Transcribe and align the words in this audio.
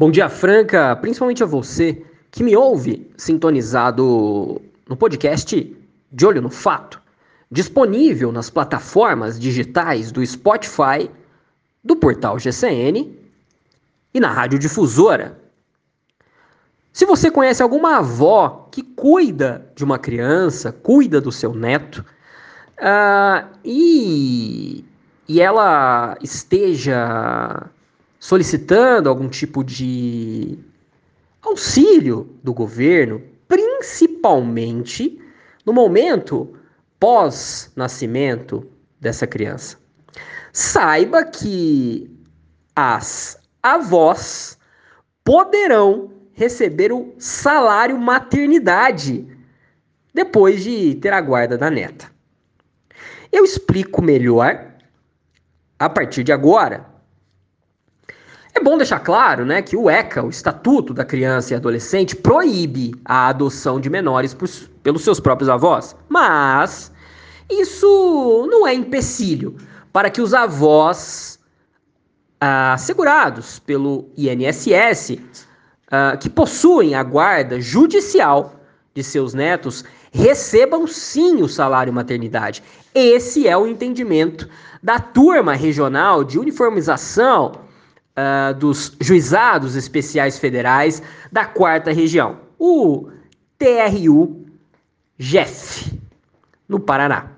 Bom 0.00 0.10
dia, 0.10 0.30
Franca, 0.30 0.96
principalmente 0.96 1.42
a 1.42 1.46
você 1.46 2.02
que 2.30 2.42
me 2.42 2.56
ouve 2.56 3.12
sintonizado 3.18 4.58
no 4.88 4.96
podcast 4.96 5.76
De 6.10 6.24
Olho 6.26 6.40
no 6.40 6.48
Fato, 6.48 6.98
disponível 7.50 8.32
nas 8.32 8.48
plataformas 8.48 9.38
digitais 9.38 10.10
do 10.10 10.24
Spotify, 10.24 11.10
do 11.84 11.94
portal 11.96 12.38
GCN 12.38 13.14
e 14.14 14.18
na 14.18 14.32
Rádio 14.32 14.58
Difusora. 14.58 15.38
Se 16.94 17.04
você 17.04 17.30
conhece 17.30 17.62
alguma 17.62 17.98
avó 17.98 18.70
que 18.72 18.82
cuida 18.82 19.70
de 19.76 19.84
uma 19.84 19.98
criança, 19.98 20.72
cuida 20.72 21.20
do 21.20 21.30
seu 21.30 21.52
neto, 21.52 22.02
uh, 22.78 23.46
e, 23.62 24.82
e 25.28 25.42
ela 25.42 26.16
esteja 26.22 27.68
solicitando 28.20 29.08
algum 29.08 29.28
tipo 29.28 29.64
de 29.64 30.58
auxílio 31.42 32.36
do 32.44 32.52
governo, 32.52 33.22
principalmente 33.48 35.18
no 35.64 35.72
momento 35.72 36.54
pós-nascimento 37.00 38.70
dessa 39.00 39.26
criança. 39.26 39.78
Saiba 40.52 41.24
que 41.24 42.10
as 42.76 43.40
avós 43.62 44.58
poderão 45.24 46.12
receber 46.34 46.92
o 46.92 47.14
salário 47.18 47.98
maternidade 47.98 49.26
depois 50.12 50.62
de 50.62 50.94
ter 50.96 51.12
a 51.12 51.20
guarda 51.20 51.56
da 51.56 51.70
neta. 51.70 52.10
Eu 53.32 53.44
explico 53.44 54.02
melhor 54.02 54.74
a 55.78 55.88
partir 55.88 56.22
de 56.24 56.32
agora. 56.32 56.89
É 58.52 58.60
bom 58.60 58.76
deixar 58.76 58.98
claro 58.98 59.46
né, 59.46 59.62
que 59.62 59.76
o 59.76 59.88
ECA, 59.88 60.24
o 60.24 60.28
Estatuto 60.28 60.92
da 60.92 61.04
Criança 61.04 61.52
e 61.52 61.56
Adolescente, 61.56 62.16
proíbe 62.16 62.92
a 63.04 63.28
adoção 63.28 63.80
de 63.80 63.88
menores 63.88 64.34
por, 64.34 64.48
pelos 64.82 65.02
seus 65.02 65.20
próprios 65.20 65.48
avós, 65.48 65.94
mas 66.08 66.90
isso 67.48 68.46
não 68.50 68.66
é 68.66 68.74
empecilho 68.74 69.56
para 69.92 70.10
que 70.10 70.20
os 70.20 70.34
avós 70.34 71.38
ah, 72.40 72.74
assegurados 72.74 73.60
pelo 73.60 74.08
INSS, 74.16 75.18
ah, 75.90 76.16
que 76.16 76.28
possuem 76.28 76.94
a 76.94 77.02
guarda 77.04 77.60
judicial 77.60 78.56
de 78.94 79.04
seus 79.04 79.32
netos, 79.32 79.84
recebam 80.10 80.88
sim 80.88 81.40
o 81.40 81.48
salário 81.48 81.92
maternidade. 81.92 82.64
Esse 82.92 83.46
é 83.46 83.56
o 83.56 83.66
entendimento 83.66 84.48
da 84.82 84.98
turma 84.98 85.54
regional 85.54 86.24
de 86.24 86.36
uniformização 86.36 87.69
uh, 88.16 88.54
dos 88.54 88.96
juizados 89.00 89.76
especiais 89.76 90.38
federais 90.38 91.02
da 91.30 91.44
quarta 91.44 91.92
região, 91.92 92.38
o 92.58 93.08
TRU 93.58 94.46
GEF, 95.18 95.92
no 96.68 96.80
Paraná. 96.80 97.32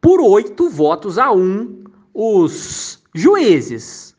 Por 0.00 0.20
oito 0.20 0.68
votos 0.68 1.18
a 1.18 1.32
um, 1.32 1.84
os 2.12 3.02
juízes 3.14 4.14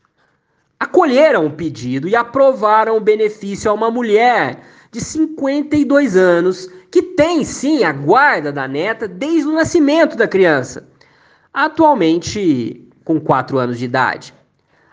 acolheram 0.78 1.46
o 1.46 1.50
pedido 1.50 2.08
e 2.08 2.16
aprovaram 2.16 2.96
o 2.96 3.00
benefício 3.00 3.70
a 3.70 3.74
uma 3.74 3.90
mulher 3.90 4.62
de 4.90 5.00
52 5.00 6.16
anos 6.16 6.68
que 6.90 7.02
tem 7.02 7.44
sim 7.44 7.84
a 7.84 7.92
guarda 7.92 8.52
da 8.52 8.66
neta 8.66 9.06
desde 9.06 9.48
o 9.48 9.52
nascimento 9.52 10.16
da 10.16 10.26
criança, 10.26 10.88
atualmente 11.52 12.88
com 13.04 13.20
4 13.20 13.58
anos 13.58 13.78
de 13.78 13.84
idade. 13.84 14.34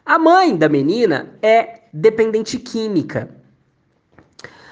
A 0.06 0.20
mãe 0.20 0.58
da 0.58 0.68
menina 0.68 1.34
é 1.42 1.84
dependente 1.94 2.60
química. 2.60 3.30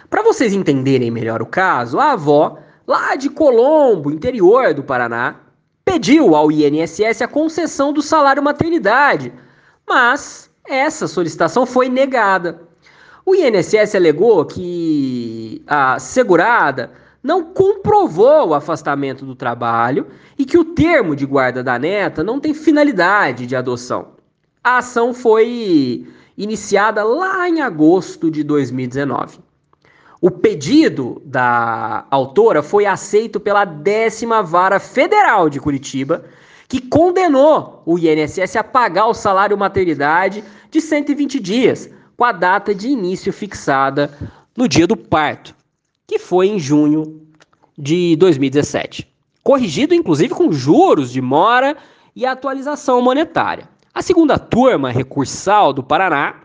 Para 0.10 0.24
vocês 0.24 0.52
entenderem 0.54 1.10
melhor 1.10 1.42
o 1.42 1.46
caso, 1.46 2.00
a 2.00 2.12
avó, 2.12 2.58
lá 2.86 3.16
de 3.16 3.30
Colombo, 3.30 4.12
interior 4.12 4.74
do 4.74 4.84
Paraná, 4.84 5.38
pediu 5.86 6.36
ao 6.36 6.52
INSS 6.52 7.22
a 7.22 7.30
concessão 7.30 7.94
do 7.94 8.02
salário 8.02 8.44
maternidade, 8.44 9.32
mas 9.88 10.50
essa 10.68 11.08
solicitação 11.08 11.66
foi 11.66 11.88
negada. 11.88 12.64
O 13.26 13.34
INSS 13.34 13.96
alegou 13.96 14.44
que 14.44 15.64
a 15.66 15.98
segurada 15.98 16.92
não 17.24 17.42
comprovou 17.54 18.50
o 18.50 18.54
afastamento 18.54 19.26
do 19.26 19.36
trabalho 19.36 20.08
e 20.38 20.44
que 20.44 20.58
o 20.58 20.66
termo 20.66 21.16
de 21.16 21.26
guarda 21.26 21.64
da 21.64 21.80
neta 21.80 22.22
não 22.22 22.38
tem 22.38 22.54
finalidade 22.54 23.48
de 23.48 23.56
adoção. 23.56 24.20
A 24.64 24.78
ação 24.78 25.14
foi 25.14 26.08
iniciada 26.38 27.04
lá 27.04 27.48
em 27.50 27.62
agosto 27.62 28.30
de 28.30 28.44
2019. 28.44 29.40
O 30.22 30.30
pedido 30.30 31.22
da 31.26 32.06
autora 32.12 32.62
foi 32.62 32.86
aceito 32.86 33.40
pela 33.40 33.66
décima 33.66 34.44
vara 34.44 34.80
federal 34.80 35.50
de 35.50 35.60
Curitiba, 35.60 36.24
que 36.68 36.80
condenou 36.80 37.82
o 37.86 37.98
INSS 37.98 38.56
a 38.56 38.64
pagar 38.64 39.08
o 39.08 39.14
salário 39.14 39.58
maternidade 39.58 40.44
de 40.70 40.80
120 40.80 41.40
dias, 41.40 41.90
com 42.16 42.24
a 42.24 42.32
data 42.32 42.74
de 42.74 42.88
início 42.88 43.34
fixada 43.34 44.16
no 44.56 44.68
dia 44.68 44.86
do 44.86 44.96
parto 44.96 45.56
que 46.12 46.20
foi 46.20 46.50
em 46.50 46.60
junho 46.60 47.22
de 47.78 48.18
2017. 48.18 49.08
Corrigido, 49.42 49.96
inclusive, 49.96 50.34
com 50.34 50.52
juros 50.52 51.10
de 51.10 51.22
mora 51.22 51.78
e 52.14 52.26
atualização 52.26 53.02
monetária. 53.02 53.70
A 53.94 54.02
segunda 54.02 54.40
turma 54.40 54.90
recursal 54.90 55.74
do 55.74 55.84
Paraná 55.84 56.36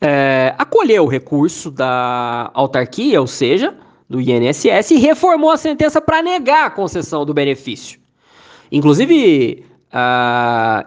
é, 0.00 0.54
acolheu 0.56 1.04
o 1.04 1.08
recurso 1.08 1.70
da 1.70 2.50
autarquia, 2.54 3.20
ou 3.20 3.26
seja, 3.26 3.74
do 4.08 4.20
INSS, 4.20 4.92
e 4.92 4.96
reformou 4.96 5.50
a 5.50 5.58
sentença 5.58 6.00
para 6.00 6.22
negar 6.22 6.66
a 6.66 6.70
concessão 6.70 7.26
do 7.26 7.34
benefício. 7.34 8.00
Inclusive, 8.72 9.64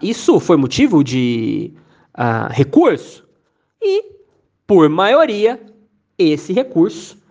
isso 0.02 0.40
foi 0.40 0.58
motivo 0.58 1.04
de 1.04 1.72
recurso, 2.50 3.24
e, 3.82 4.14
por 4.66 4.90
maioria, 4.90 5.62
esse 6.18 6.54
recurso 6.54 7.22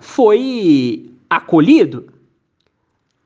foi 0.00 1.10
acolhido 1.28 2.12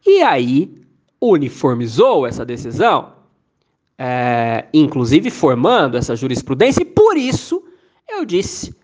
e 0.07 0.23
aí 0.23 0.80
uniformizou 1.21 2.27
essa 2.27 2.45
decisão, 2.45 3.13
uh, 4.01 4.67
inclusive 4.73 5.31
formando 5.31 5.97
essa 5.97 6.17
jurisprudência, 6.17 6.83
e 6.83 6.87
por 6.87 7.17
isso 7.17 7.63
eu 8.09 8.25
disse 8.25 8.75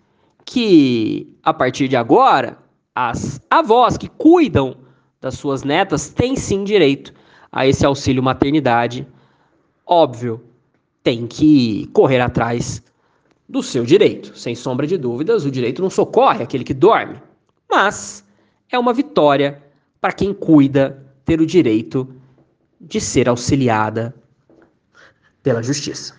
que 0.45 1.35
a 1.43 1.53
partir 1.53 1.89
de 1.89 1.97
agora 1.97 2.59
as 2.95 3.41
avós 3.51 3.97
que 3.97 4.09
cuidam 4.09 4.77
das 5.21 5.35
suas 5.35 5.63
netas 5.63 6.11
têm 6.11 6.37
sim 6.37 6.65
direito 6.65 7.13
a 7.51 7.67
esse 7.67 7.85
auxílio 7.85 8.23
maternidade. 8.23 9.07
Óbvio, 9.85 10.43
tem 11.03 11.27
que 11.27 11.89
correr 11.93 12.21
atrás 12.21 12.83
do 13.49 13.63
seu 13.63 13.85
direito. 13.85 14.37
Sem 14.37 14.55
sombra 14.55 14.87
de 14.87 14.97
dúvidas, 14.97 15.45
o 15.45 15.51
direito 15.51 15.83
não 15.83 15.91
socorre 15.91 16.43
aquele 16.43 16.65
que 16.65 16.75
dorme, 16.75 17.21
mas 17.71 18.25
é 18.71 18.79
uma 18.79 18.93
vitória 18.93 19.63
para 20.01 20.13
quem 20.13 20.33
cuida 20.33 21.05
ter 21.25 21.41
o 21.41 21.47
direito 21.47 22.09
de 22.81 23.01
ser 23.01 23.29
auxiliada 23.29 24.15
pela 25.43 25.63
justiça. 25.63 26.15